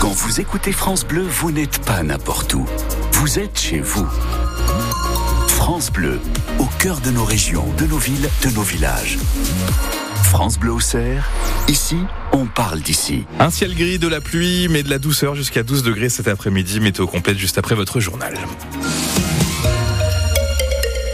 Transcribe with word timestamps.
Quand 0.00 0.12
vous 0.12 0.40
écoutez 0.40 0.72
France 0.72 1.04
Bleu, 1.06 1.22
vous 1.28 1.52
n'êtes 1.52 1.84
pas 1.84 2.02
n'importe 2.02 2.54
où. 2.54 2.64
Vous 3.12 3.38
êtes 3.38 3.60
chez 3.60 3.80
vous. 3.80 4.08
France 5.46 5.92
Bleu, 5.92 6.18
au 6.58 6.64
cœur 6.78 7.00
de 7.02 7.10
nos 7.10 7.22
régions, 7.22 7.66
de 7.76 7.84
nos 7.84 7.98
villes, 7.98 8.30
de 8.42 8.48
nos 8.54 8.62
villages. 8.62 9.18
France 10.24 10.58
Bleu 10.58 10.72
Auxerre, 10.72 11.28
ici, 11.68 11.98
on 12.32 12.46
parle 12.46 12.80
d'ici. 12.80 13.26
Un 13.38 13.50
ciel 13.50 13.74
gris, 13.74 13.98
de 13.98 14.08
la 14.08 14.22
pluie, 14.22 14.68
mais 14.70 14.82
de 14.82 14.88
la 14.88 14.98
douceur 14.98 15.34
jusqu'à 15.34 15.62
12 15.62 15.82
degrés 15.82 16.08
cet 16.08 16.28
après-midi. 16.28 16.80
Météo 16.80 17.06
complète 17.06 17.36
juste 17.36 17.58
après 17.58 17.74
votre 17.74 18.00
journal. 18.00 18.38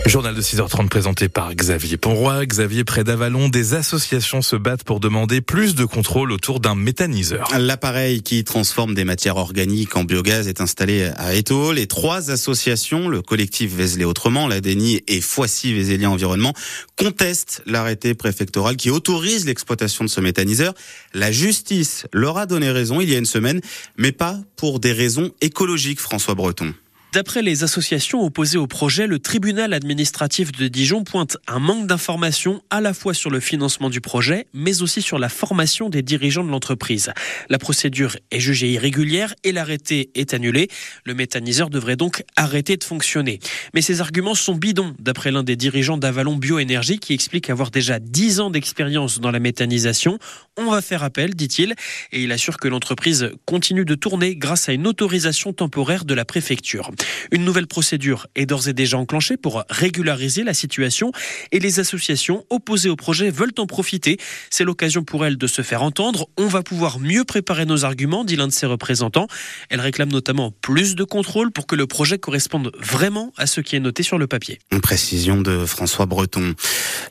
Journal 0.09 0.37
de 0.37 0.41
6h30 0.41 0.89
présenté 0.89 1.29
par 1.29 1.53
Xavier 1.53 1.97
Ponroy. 1.97 2.47
Xavier, 2.47 2.85
près 2.85 3.03
d'Avalon, 3.03 3.49
des 3.49 3.75
associations 3.75 4.41
se 4.41 4.55
battent 4.55 4.85
pour 4.85 5.01
demander 5.01 5.41
plus 5.41 5.75
de 5.75 5.85
contrôle 5.85 6.31
autour 6.31 6.61
d'un 6.61 6.77
méthaniseur. 6.77 7.49
L'appareil 7.59 8.23
qui 8.23 8.45
transforme 8.45 8.95
des 8.95 9.05
matières 9.05 9.37
organiques 9.37 9.97
en 9.97 10.05
biogaz 10.05 10.47
est 10.47 10.61
installé 10.61 11.11
à 11.17 11.35
Étaux. 11.35 11.73
Les 11.73 11.89
trois 11.89 12.31
associations, 12.31 13.09
le 13.09 13.21
collectif 13.21 13.75
Vézelé 13.75 14.05
Autrement, 14.05 14.47
l'ADENI 14.47 15.03
et 15.09 15.21
Foissy 15.21 15.73
Vézélien 15.73 16.11
Environnement, 16.11 16.55
contestent 16.97 17.63
l'arrêté 17.67 18.15
préfectoral 18.15 18.77
qui 18.77 18.91
autorise 18.91 19.45
l'exploitation 19.45 20.05
de 20.05 20.11
ce 20.11 20.21
méthaniseur. 20.21 20.75
La 21.15 21.33
justice 21.33 22.07
leur 22.13 22.39
a 22.39 22.47
donné 22.47 22.71
raison 22.71 23.01
il 23.01 23.11
y 23.11 23.15
a 23.17 23.19
une 23.19 23.27
semaine, 23.27 23.61
mais 23.97 24.13
pas 24.13 24.39
pour 24.55 24.79
des 24.79 24.93
raisons 24.93 25.33
écologiques, 25.41 26.01
François 26.01 26.37
Breton. 26.37 26.75
D'après 27.17 27.41
les 27.41 27.65
associations 27.65 28.23
opposées 28.23 28.59
au 28.59 28.67
projet, 28.67 29.07
le 29.07 29.19
tribunal 29.19 29.73
administratif 29.73 30.53
de 30.53 30.69
Dijon 30.69 31.03
pointe 31.03 31.39
un 31.49 31.59
manque 31.59 31.87
d'informations 31.87 32.61
à 32.69 32.83
la 32.83 32.93
fois 32.93 33.15
sur 33.15 33.31
le 33.31 33.41
financement 33.41 33.89
du 33.89 34.03
projet, 34.03 34.49
mais 34.53 34.83
aussi 34.83 35.01
sur 35.01 35.19
la 35.19 35.31
formation 35.31 35.89
des 35.89 36.03
dirigeants 36.03 36.45
de 36.45 36.51
l'entreprise. 36.51 37.15
La 37.49 37.57
procédure 37.57 38.19
est 38.31 38.39
jugée 38.39 38.71
irrégulière 38.71 39.35
et 39.45 39.53
l'arrêté 39.53 40.11
est 40.15 40.35
annulé. 40.35 40.69
Le 41.07 41.15
méthaniseur 41.15 41.71
devrait 41.71 41.97
donc 41.97 42.23
arrêter 42.37 42.77
de 42.77 42.85
fonctionner. 42.85 43.41
Mais 43.73 43.81
ces 43.81 44.03
arguments 44.03 44.35
sont 44.35 44.55
bidons, 44.55 44.95
d'après 44.99 45.31
l'un 45.31 45.43
des 45.43 45.57
dirigeants 45.57 45.97
d'Avalon 45.97 46.37
Bioénergie 46.37 46.99
qui 46.99 47.15
explique 47.15 47.49
avoir 47.49 47.71
déjà 47.71 47.99
10 47.99 48.41
ans 48.41 48.51
d'expérience 48.51 49.21
dans 49.21 49.31
la 49.31 49.41
méthanisation. 49.41 50.19
On 50.59 50.71
va 50.71 50.83
faire 50.83 51.03
appel, 51.03 51.35
dit-il, 51.35 51.77
et 52.13 52.23
il 52.23 52.31
assure 52.31 52.59
que 52.59 52.69
l'entreprise 52.69 53.31
continue 53.47 53.87
de 53.87 53.95
tourner 53.95 54.37
grâce 54.37 54.69
à 54.69 54.75
une 54.75 54.87
autorisation 54.87 55.55
temporaire 55.55 56.05
de 56.05 56.13
la 56.13 56.27
préfecture. 56.27 56.91
Une 57.33 57.45
nouvelle 57.45 57.67
procédure 57.67 58.27
est 58.35 58.47
d'ores 58.47 58.69
et 58.69 58.73
déjà 58.73 58.99
enclenchée 58.99 59.37
pour 59.37 59.65
régulariser 59.69 60.45
la 60.45 60.55
situation 60.55 61.13
et 61.53 61.59
les 61.59 61.81
associations 61.81 62.45
opposées 62.51 62.89
au 62.89 62.97
projet 62.97 63.31
veulent 63.31 63.53
en 63.59 63.67
profiter. 63.67 64.19
C'est 64.51 64.65
l'occasion 64.65 65.05
pour 65.05 65.25
elles 65.25 65.39
de 65.39 65.47
se 65.47 65.63
faire 65.63 65.83
entendre. 65.83 66.29
On 66.37 66.47
va 66.47 66.63
pouvoir 66.63 66.99
mieux 66.99 67.25
préparer 67.25 67.67
nos 67.67 67.85
arguments, 67.85 68.25
dit 68.25 68.37
l'un 68.37 68.47
de 68.47 68.53
ses 68.53 68.67
représentants. 68.67 69.27
Elle 69.71 69.81
réclame 69.81 70.11
notamment 70.11 70.53
plus 70.61 70.95
de 70.95 71.05
contrôle 71.05 71.51
pour 71.51 71.67
que 71.67 71.77
le 71.77 71.87
projet 71.87 72.19
corresponde 72.19 72.73
vraiment 72.81 73.33
à 73.37 73.47
ce 73.47 73.61
qui 73.61 73.77
est 73.77 73.81
noté 73.81 74.03
sur 74.03 74.19
le 74.19 74.27
papier. 74.27 74.59
Une 74.73 74.81
précision 74.81 75.41
de 75.41 75.65
François 75.67 76.07
Breton. 76.07 76.55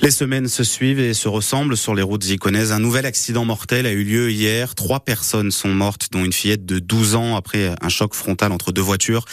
Les 0.01 0.11
semaines 0.11 0.47
se 0.47 0.63
suivent 0.63 0.99
et 0.99 1.13
se 1.13 1.27
ressemblent 1.27 1.77
sur 1.77 1.95
les 1.95 2.01
routes 2.01 2.27
iconaises. 2.29 2.71
Un 2.71 2.79
nouvel 2.79 3.05
accident 3.05 3.45
mortel 3.45 3.85
a 3.85 3.91
eu 3.91 4.03
lieu 4.03 4.31
hier. 4.31 4.75
Trois 4.75 4.99
personnes 4.99 5.51
sont 5.51 5.69
mortes, 5.69 6.09
dont 6.11 6.23
une 6.23 6.33
fillette 6.33 6.65
de 6.65 6.79
12 6.79 7.15
ans 7.15 7.35
après 7.35 7.73
un 7.81 7.89
choc 7.89 8.13
frontal 8.13 8.51
entre 8.51 8.71
deux 8.71 8.81
voitures. 8.81 9.25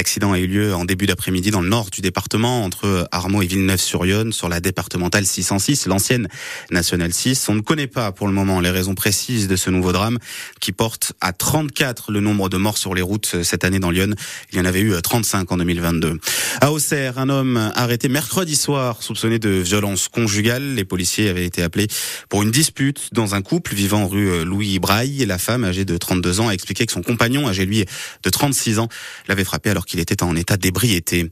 L'accident 0.00 0.32
a 0.32 0.38
eu 0.38 0.46
lieu 0.46 0.74
en 0.74 0.86
début 0.86 1.04
d'après-midi 1.04 1.50
dans 1.50 1.60
le 1.60 1.68
nord 1.68 1.90
du 1.90 2.00
département, 2.00 2.64
entre 2.64 3.06
Armaux 3.12 3.42
et 3.42 3.46
Villeneuve-sur-Yonne, 3.46 4.32
sur 4.32 4.48
la 4.48 4.58
départementale 4.58 5.26
606, 5.26 5.84
l'ancienne 5.84 6.26
nationale 6.70 7.12
6. 7.12 7.50
On 7.50 7.54
ne 7.54 7.60
connaît 7.60 7.86
pas 7.86 8.10
pour 8.10 8.26
le 8.26 8.32
moment 8.32 8.60
les 8.60 8.70
raisons 8.70 8.94
précises 8.94 9.46
de 9.46 9.56
ce 9.56 9.68
nouveau 9.68 9.92
drame 9.92 10.16
qui 10.58 10.72
porte 10.72 11.12
à 11.20 11.34
34 11.34 12.12
le 12.12 12.20
nombre 12.20 12.48
de 12.48 12.56
morts 12.56 12.78
sur 12.78 12.94
les 12.94 13.02
routes 13.02 13.42
cette 13.42 13.62
année 13.62 13.78
dans 13.78 13.90
Lyon. 13.90 14.14
Il 14.52 14.58
y 14.58 14.60
en 14.62 14.64
avait 14.64 14.80
eu 14.80 14.94
35 14.98 15.52
en 15.52 15.58
2022. 15.58 16.18
À 16.62 16.72
Auxerre, 16.72 17.18
un 17.18 17.30
homme 17.30 17.56
arrêté 17.74 18.10
mercredi 18.10 18.54
soir 18.54 19.02
soupçonné 19.02 19.38
de 19.38 19.48
violence 19.48 20.08
conjugale. 20.08 20.74
Les 20.74 20.84
policiers 20.84 21.30
avaient 21.30 21.46
été 21.46 21.62
appelés 21.62 21.86
pour 22.28 22.42
une 22.42 22.50
dispute 22.50 23.08
dans 23.12 23.34
un 23.34 23.40
couple 23.40 23.74
vivant 23.74 24.06
rue 24.06 24.44
Louis 24.44 24.78
Braille. 24.78 25.24
La 25.24 25.38
femme, 25.38 25.64
âgée 25.64 25.86
de 25.86 25.96
32 25.96 26.40
ans, 26.40 26.48
a 26.48 26.52
expliqué 26.52 26.84
que 26.84 26.92
son 26.92 27.00
compagnon, 27.00 27.48
âgé 27.48 27.64
lui 27.64 27.86
de 28.22 28.30
36 28.30 28.78
ans, 28.78 28.88
l'avait 29.26 29.44
frappé 29.44 29.70
alors 29.70 29.86
qu'il 29.86 30.00
était 30.00 30.22
en 30.22 30.36
état 30.36 30.58
d'ébriété. 30.58 31.30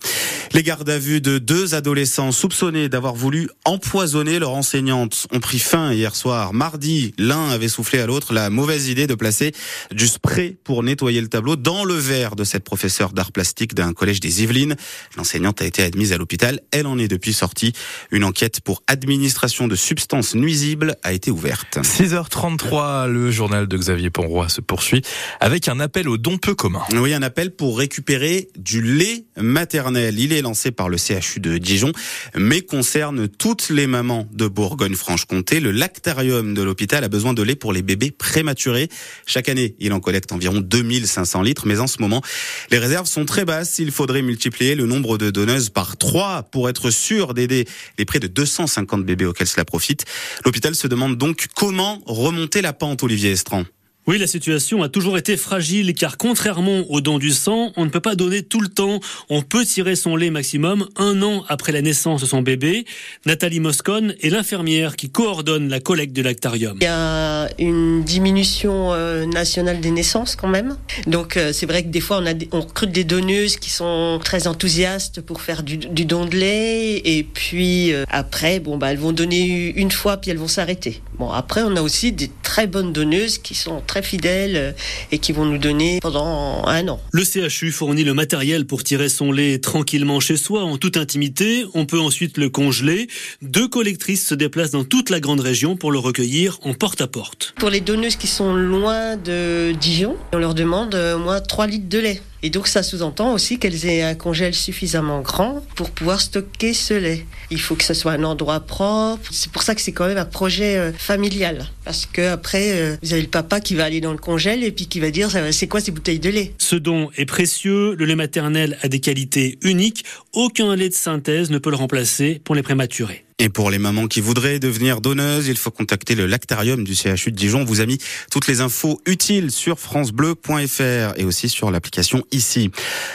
Les 0.55 0.62
gardes 0.62 0.88
à 0.88 0.99
vue 0.99 1.21
de 1.21 1.37
deux 1.37 1.75
adolescents 1.75 2.33
soupçonnés 2.33 2.88
d'avoir 2.88 3.15
voulu 3.15 3.50
empoisonner 3.67 4.38
leur 4.38 4.55
enseignante 4.55 5.27
ont 5.31 5.41
pris 5.41 5.59
fin 5.59 5.93
hier 5.93 6.17
soir. 6.17 6.55
Mardi, 6.55 7.12
l'un 7.19 7.50
avait 7.50 7.69
soufflé 7.69 7.99
à 7.99 8.06
l'autre 8.06 8.33
la 8.33 8.49
mauvaise 8.49 8.88
idée 8.88 9.06
de 9.06 9.15
placer 9.15 9.53
du 9.91 10.09
spray 10.09 10.56
pour 10.65 10.83
nettoyer 10.83 11.21
le 11.21 11.28
tableau 11.28 11.56
dans 11.56 11.84
le 11.84 11.94
verre 11.94 12.34
de 12.34 12.44
cette 12.44 12.65
professeure 12.65 13.12
d'art 13.12 13.31
plastique 13.31 13.75
d'un 13.75 13.93
collège 13.93 14.21
des 14.21 14.43
Yvelines. 14.43 14.75
L'enseignante 15.19 15.61
a 15.61 15.67
été 15.67 15.83
admise 15.83 16.12
à 16.12 16.17
l'hôpital. 16.17 16.61
Elle 16.71 16.87
en 16.87 16.97
est 16.97 17.09
depuis 17.09 17.33
sortie. 17.33 17.73
Une 18.12 18.23
enquête 18.23 18.61
pour 18.61 18.84
administration 18.87 19.67
de 19.67 19.75
substances 19.75 20.37
nuisibles 20.37 20.95
a 21.03 21.12
été 21.12 21.33
ouverte. 21.33 21.79
6h33, 21.79 23.09
le 23.09 23.33
journal 23.33 23.67
de 23.67 23.77
Xavier 23.77 24.11
Ponroy 24.11 24.49
se 24.49 24.61
poursuit 24.61 25.03
avec 25.41 25.67
un 25.67 25.81
appel 25.81 26.09
aux 26.09 26.19
dons 26.19 26.39
peu 26.39 26.55
communs. 26.55 26.84
Oui, 26.93 27.12
un 27.15 27.23
appel 27.23 27.51
pour 27.51 27.79
récupérer 27.79 28.49
du 28.56 28.81
lait 28.81 29.25
maternel. 29.37 30.21
Il 30.21 30.33
est 30.33 30.41
lancé 30.41 30.71
par 30.71 30.89
le 30.89 30.97
CHU 30.97 31.41
de 31.41 31.59
Dijon, 31.59 31.91
mais 32.37 32.61
concerne 32.61 33.27
toutes 33.29 33.71
les 33.71 33.89
mamans 33.89 34.29
de 34.33 34.47
Bourgogne-Franche-Comté. 34.47 35.59
Le 35.59 35.73
lactarium 35.73 36.55
de 36.55 36.62
l'hôpital 36.62 37.03
a 37.03 37.09
besoin 37.09 37.35
de 37.35 37.43
lait 37.43 37.56
pour 37.56 37.73
les 37.73 37.83
bébés 37.83 38.12
prématurés. 38.12 38.89
Chaque 39.27 39.49
année, 39.49 39.75
il 39.81 39.93
en 39.93 39.99
collecte 39.99 40.31
environ 40.31 40.61
2500 40.61 41.43
litres, 41.43 41.67
mais 41.67 41.81
en 41.81 41.89
ce 41.89 42.00
moment, 42.00 42.23
les 42.71 42.79
réserves 42.79 43.06
sont 43.06 43.25
très 43.25 43.45
basses. 43.45 43.81
Il 43.81 43.91
faudrait 43.91 44.23
multiplier 44.23 44.77
le 44.77 44.87
nombre 44.87 45.07
de 45.16 45.30
donneuses 45.30 45.70
par 45.70 45.96
trois 45.96 46.42
pour 46.42 46.69
être 46.69 46.91
sûr 46.91 47.32
d'aider 47.32 47.66
les 47.96 48.04
près 48.04 48.20
de 48.20 48.26
250 48.26 49.04
bébés 49.04 49.24
auxquels 49.24 49.46
cela 49.46 49.64
profite. 49.64 50.04
L'hôpital 50.44 50.74
se 50.74 50.86
demande 50.86 51.16
donc 51.16 51.46
comment 51.54 52.02
remonter 52.04 52.60
la 52.60 52.72
pente, 52.74 53.02
Olivier 53.02 53.30
Estran. 53.30 53.64
Oui, 54.08 54.16
la 54.16 54.26
situation 54.26 54.82
a 54.82 54.88
toujours 54.88 55.19
été 55.19 55.36
fragile 55.36 55.92
car 55.92 56.16
contrairement 56.16 56.82
au 56.88 57.02
don 57.02 57.19
du 57.19 57.30
sang, 57.30 57.72
on 57.76 57.84
ne 57.84 57.91
peut 57.91 58.00
pas 58.00 58.14
donner 58.14 58.42
tout 58.42 58.62
le 58.62 58.69
temps. 58.69 59.00
On 59.28 59.42
peut 59.42 59.66
tirer 59.66 59.96
son 59.96 60.16
lait 60.16 60.30
maximum 60.30 60.88
un 60.96 61.20
an 61.20 61.44
après 61.46 61.72
la 61.72 61.82
naissance 61.82 62.22
de 62.22 62.26
son 62.26 62.41
bébé. 62.41 62.86
Nathalie 63.26 63.60
Moscone 63.60 64.14
est 64.22 64.30
l'infirmière 64.30 64.96
qui 64.96 65.10
coordonne 65.10 65.69
la 65.69 65.80
collecte 65.80 66.14
de 66.14 66.22
lactarium. 66.22 66.78
Il 66.80 66.84
y 66.84 66.86
a 66.86 67.50
une 67.58 68.02
diminution 68.02 68.94
euh, 68.94 69.26
nationale 69.26 69.78
des 69.80 69.91
naissances 69.91 70.36
quand 70.36 70.48
même. 70.48 70.78
Donc 71.06 71.36
euh, 71.36 71.52
c'est 71.52 71.66
vrai 71.66 71.82
que 71.82 71.88
des 71.88 72.00
fois 72.00 72.22
on 72.52 72.60
recrute 72.62 72.92
des 72.92 73.04
donneuses 73.04 73.58
qui 73.58 73.69
sont 73.69 74.19
très 74.25 74.46
enthousiastes 74.46 75.20
pour 75.20 75.42
faire 75.42 75.62
du, 75.62 75.76
du 75.76 76.06
don 76.06 76.25
de 76.25 76.34
lait 76.34 77.02
et 77.04 77.25
puis 77.25 77.92
euh, 77.92 78.06
après 78.08 78.58
bon 78.58 78.78
bah 78.78 78.90
elles 78.90 78.98
vont 78.98 79.12
donner 79.12 79.75
une 79.76 79.90
fois 79.90 80.16
puis 80.16 80.30
elles 80.30 80.38
vont 80.38 80.48
s'arrêter. 80.48 81.02
Bon 81.19 81.30
après 81.30 81.60
on 81.62 81.76
a 81.76 81.82
aussi 81.82 82.12
des 82.12 82.30
très 82.42 82.66
bonnes 82.66 82.94
donneuses 82.94 83.36
qui 83.36 83.54
sont 83.54 83.82
très 83.86 83.97
fidèles 84.03 84.56
euh, 84.56 84.72
et 85.12 85.19
qui 85.19 85.32
vont 85.32 85.44
nous 85.44 85.59
donner 85.59 85.98
pendant 86.00 86.66
un 86.66 86.88
an. 86.88 87.00
Le 87.12 87.25
CHU 87.25 87.72
fournit 87.72 88.04
le 88.04 88.14
matériel 88.14 88.66
pour 88.66 88.84
tirer 88.84 89.09
son 89.09 89.32
lait 89.32 89.59
tranquillement 89.59 90.20
chez 90.20 90.36
soi, 90.36 90.62
en 90.64 90.76
toute 90.78 90.97
intimité. 90.97 91.64
On 91.75 91.86
peut 91.86 92.00
ensuite 92.00 92.38
le 92.38 92.48
congeler. 92.48 93.08
Deux 93.42 93.69
collectrices 93.69 94.26
se 94.26 94.34
déplacent 94.34 94.72
dans 94.72 94.84
toute 94.84 95.10
la 95.10 95.20
grande 95.20 95.41
région 95.41 95.76
pour 95.76 95.92
le 95.92 95.98
recueillir 95.98 96.58
en 96.62 96.75
porte-à-porte. 96.75 97.54
Pour 97.58 97.70
les 97.70 97.81
donneuses 97.81 98.16
qui 98.16 98.26
sont 98.26 98.54
loin 98.54 99.16
de 99.16 99.72
Dijon, 99.81 100.16
on 100.32 100.38
leur 100.38 100.54
demande 100.54 100.94
euh, 100.94 101.19
moins 101.19 101.41
3 101.41 101.66
litres 101.66 101.88
de 101.88 101.98
lait. 101.98 102.22
Et 102.43 102.50
donc 102.50 102.69
ça 102.69 102.82
sous-entend 102.82 103.32
aussi 103.32 103.59
qu'elles 103.59 103.87
aient 103.87 104.03
un 104.03 104.15
congèle 104.15 104.54
suffisamment 104.54 105.21
grand 105.21 105.62
pour 105.75 105.91
pouvoir 105.91 106.21
stocker 106.21 106.72
ce 106.72 106.94
lait. 106.94 107.26
Il 107.50 107.60
faut 107.60 107.75
que 107.75 107.84
ce 107.84 107.94
soit 107.94 108.12
un 108.12 108.25
endroit 108.25 108.60
propre. 108.60 109.28
C'est 109.32 109.50
pour 109.50 109.62
ça 109.62 109.75
que 109.75 109.81
c'est 109.81 109.93
quand 109.93 110.06
même 110.06 110.19
un 110.19 110.25
projet 110.25 110.76
euh, 110.76 110.93
familial. 110.93 111.66
Parce 111.84 112.06
que 112.06 112.22
après, 112.22 112.72
euh, 112.72 112.97
vous 113.03 113.12
avez 113.12 113.22
le 113.22 113.28
papa 113.28 113.60
qui 113.60 113.75
va 113.75 113.84
aller 113.84 114.00
dans 114.00 114.12
le 114.12 114.19
congèle 114.19 114.62
et 114.62 114.71
puis 114.71 114.87
qui 114.87 115.00
va 115.00 115.10
dire 115.10 115.31
c'est 115.53 115.66
quoi 115.66 115.81
ces 115.81 115.90
bouteilles 115.90 116.20
de 116.20 116.31
lait? 116.31 116.52
Ce 116.58 116.76
don 116.76 117.11
est 117.17 117.26
précieux. 117.26 117.94
Le 117.94 118.05
lait 118.05 118.17
maternel 118.17 118.79
a 118.82 118.88
des 118.88 119.00
qualités 119.00 119.58
uniques. 119.62 120.05
Aucun 120.32 120.76
lait 120.76 120.88
de 120.88 120.94
synthèse 120.94 121.50
ne 121.50 121.58
peut 121.58 121.70
le 121.70 121.76
remplacer 121.76 122.40
pour 122.44 122.55
les 122.55 122.62
prématurés. 122.62 123.25
Et 123.40 123.50
pour 123.50 123.70
les 123.70 123.79
mamans 123.79 124.08
qui 124.08 124.20
voudraient 124.20 124.58
devenir 124.58 125.00
donneuses, 125.00 125.46
il 125.46 125.56
faut 125.56 125.70
contacter 125.70 126.17
le 126.17 126.26
lactarium 126.26 126.82
du 126.82 126.96
CHU 126.96 127.31
de 127.31 127.37
Dijon. 127.37 127.61
On 127.61 127.64
vous 127.64 127.81
a 127.81 127.87
mis 127.87 127.99
toutes 128.32 128.49
les 128.49 128.61
infos 128.61 129.00
utiles 129.06 129.52
sur 129.52 129.79
francebleu.fr 129.79 131.17
et 131.17 131.25
aussi 131.25 131.49
sur 131.49 131.70
l'application 131.70 132.25
ici. 132.32 132.73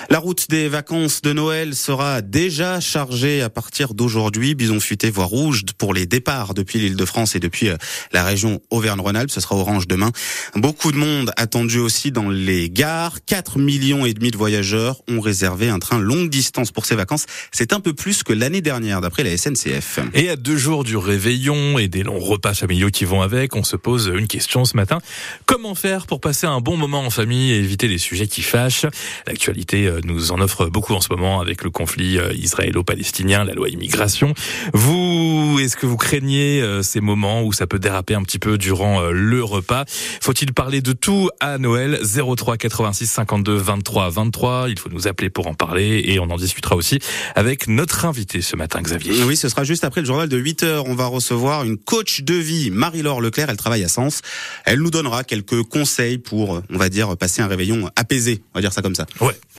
La 0.10 0.20
route 0.20 0.50
des 0.50 0.70
vacances 0.70 1.22
de 1.24 1.34
Noël 1.34 1.76
sera 1.76 2.22
déjà 2.22 2.80
chargée 2.80 3.42
à 3.42 3.50
partir 3.50 3.94
d'aujourd'hui. 3.96 4.56
Bison 4.56 4.80
futé 4.80 5.10
voie 5.10 5.26
rouge 5.26 5.64
pour 5.78 5.94
les 5.94 6.06
départs 6.06 6.54
depuis 6.54 6.80
l'île 6.80 6.96
de 6.96 7.04
France 7.04 7.36
et 7.36 7.42
depuis 7.42 7.68
euh, 7.68 7.76
la 8.14 8.24
région 8.24 8.62
Auvergne-Rhône-Alpes. 8.70 9.30
Ce 9.30 9.42
sera 9.42 9.58
orange 9.58 9.90
demain. 9.90 10.12
Beaucoup 10.56 10.94
de 10.94 10.98
monde 10.98 11.34
attendu 11.36 11.80
aussi 11.80 12.14
dans 12.14 12.30
les 12.30 12.70
gares. 12.70 13.18
4 13.26 13.60
millions 13.60 14.06
et 14.06 14.14
demi 14.14 14.32
de 14.32 14.38
voyageurs 14.38 15.02
ont 15.10 15.20
réservé 15.20 15.68
un 15.68 15.80
train 15.80 16.00
longue 16.00 16.30
distance 16.30 16.72
pour 16.72 16.86
ces 16.86 16.96
vacances. 16.96 17.26
C'est 17.52 17.74
un 17.74 17.82
peu 17.82 17.92
plus 17.92 18.24
que 18.24 18.32
l'année 18.32 18.62
dernière 18.62 19.02
d'après 19.02 19.24
la 19.24 19.38
SNCF. 19.38 20.00
Et 20.16 20.30
à 20.30 20.36
deux 20.36 20.58
jours 20.58 20.84
du 20.84 20.96
réveillon 20.96 21.80
et 21.80 21.88
des 21.88 22.04
longs 22.04 22.20
repas 22.20 22.54
familiaux 22.54 22.92
qui 22.92 23.04
vont 23.04 23.24
avec, 23.24 23.56
on 23.56 23.64
se 23.64 23.76
pose 23.76 24.12
une 24.14 24.28
question 24.28 24.64
ce 24.64 24.78
matin. 24.78 25.00
Comment 25.48 25.74
faire 25.74 26.06
pour 26.06 26.22
passer 26.22 26.46
un 26.46 26.60
bon 26.60 26.78
moment 26.78 27.00
en 27.00 27.10
famille 27.10 27.52
et 27.52 27.58
éviter 27.58 27.88
les 27.88 27.98
sujets 27.98 28.28
qui 28.28 28.44
fâchent? 28.44 28.86
L'actualité 29.26 29.88
euh, 29.88 30.02
nous 30.04 30.32
en 30.32 30.40
offre 30.40 30.68
beaucoup 30.68 30.94
en 30.94 31.02
ce 31.02 31.08
moment 31.10 31.42
avec 31.42 31.64
le 31.64 31.72
conflit 31.72 32.20
euh, 32.20 32.32
israélo-palestinien, 32.34 33.44
la 33.44 33.54
loi 33.54 33.70
immigration. 33.70 34.36
Vous, 34.74 35.58
est-ce 35.60 35.76
que 35.76 35.88
vous 35.88 35.98
craignez 35.98 36.62
euh, 36.62 36.84
ces 36.84 37.02
moments 37.02 37.42
où 37.42 37.52
ça 37.52 37.66
peut 37.66 37.80
déraper 37.80 38.14
un 38.14 38.22
petit 38.22 38.40
peu 38.40 38.60
durant 38.60 39.02
le 39.10 39.44
repas? 39.44 39.86
Faut-il 40.22 40.54
parler 40.54 40.82
de 40.82 40.94
tout 40.94 41.32
à 41.40 41.58
Noël? 41.58 42.00
03 42.04 42.58
86 42.58 43.08
52 43.08 43.56
23 43.56 44.12
23. 44.12 44.66
Il 44.70 44.78
faut 44.78 44.90
nous 44.90 45.08
appeler 45.08 45.32
pour 45.32 45.48
en 45.48 45.56
parler 45.56 46.04
et 46.06 46.20
on 46.20 46.30
en 46.30 46.38
discutera 46.38 46.76
aussi 46.76 47.00
avec 47.34 47.68
notre 47.68 48.06
invité 48.06 48.42
ce 48.42 48.56
matin, 48.56 48.80
Xavier. 48.84 49.24
Oui, 49.24 49.36
ce 49.36 49.50
sera 49.50 49.64
juste 49.64 49.84
après 49.84 50.03
le 50.04 50.08
journal 50.08 50.28
de 50.28 50.38
8 50.38 50.64
heures. 50.64 50.86
On 50.88 50.96
va 50.96 51.06
recevoir 51.06 51.64
une 51.64 51.78
coach 51.78 52.24
de 52.24 52.34
vie, 52.34 52.72
Marie-Laure 52.72 53.22
Leclerc. 53.22 53.50
Elle 53.50 53.58
travaille 53.58 53.86
à 53.86 53.88
Sens. 53.88 54.22
Elle 54.66 54.80
nous 54.80 54.92
donnera 54.92 55.24
quelques 55.24 55.64
conseils 55.64 56.18
pour, 56.18 56.62
on 56.70 56.78
va 56.78 56.90
dire, 56.90 57.16
passer 57.16 57.42
un 57.42 57.48
réveillon 57.48 57.90
apaisé. 57.96 58.44
On 58.54 58.58
va 58.58 58.62
dire 58.62 58.74
ça 58.74 58.82
comme 58.82 58.96
ça. 58.96 59.06
Ouais. 59.22 59.34